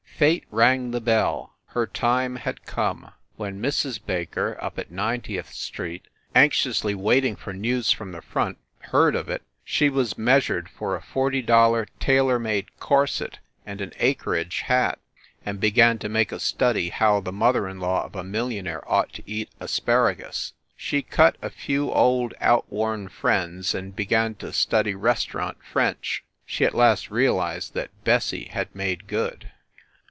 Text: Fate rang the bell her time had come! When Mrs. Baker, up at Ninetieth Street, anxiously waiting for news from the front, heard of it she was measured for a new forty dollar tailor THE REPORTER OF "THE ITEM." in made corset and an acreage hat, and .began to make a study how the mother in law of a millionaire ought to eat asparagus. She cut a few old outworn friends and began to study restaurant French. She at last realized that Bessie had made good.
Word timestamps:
Fate 0.21 0.45
rang 0.51 0.91
the 0.91 1.01
bell 1.01 1.55
her 1.69 1.87
time 1.87 2.35
had 2.35 2.67
come! 2.67 3.11
When 3.37 3.59
Mrs. 3.59 3.99
Baker, 4.05 4.55
up 4.61 4.77
at 4.77 4.91
Ninetieth 4.91 5.51
Street, 5.51 6.07
anxiously 6.35 6.93
waiting 6.93 7.35
for 7.35 7.53
news 7.53 7.91
from 7.91 8.11
the 8.11 8.21
front, 8.21 8.59
heard 8.81 9.15
of 9.15 9.29
it 9.29 9.41
she 9.63 9.89
was 9.89 10.19
measured 10.19 10.69
for 10.69 10.93
a 10.93 10.99
new 10.99 11.05
forty 11.05 11.41
dollar 11.41 11.87
tailor 11.99 12.33
THE 12.33 12.37
REPORTER 12.37 12.37
OF 12.37 12.37
"THE 12.37 12.37
ITEM." 12.37 12.37
in 12.37 12.55
made 12.55 12.79
corset 12.79 13.39
and 13.65 13.81
an 13.81 13.93
acreage 13.97 14.59
hat, 14.59 14.99
and 15.43 15.59
.began 15.59 15.97
to 15.97 16.07
make 16.07 16.31
a 16.31 16.39
study 16.39 16.89
how 16.89 17.19
the 17.19 17.31
mother 17.31 17.67
in 17.67 17.79
law 17.79 18.05
of 18.05 18.15
a 18.15 18.23
millionaire 18.23 18.87
ought 18.87 19.11
to 19.13 19.23
eat 19.27 19.49
asparagus. 19.59 20.53
She 20.77 21.01
cut 21.01 21.35
a 21.41 21.49
few 21.49 21.91
old 21.91 22.35
outworn 22.39 23.07
friends 23.09 23.73
and 23.73 23.95
began 23.95 24.35
to 24.35 24.53
study 24.53 24.93
restaurant 24.93 25.57
French. 25.63 26.23
She 26.45 26.63
at 26.63 26.75
last 26.75 27.09
realized 27.09 27.73
that 27.73 27.89
Bessie 28.03 28.49
had 28.51 28.75
made 28.75 29.07
good. 29.07 29.49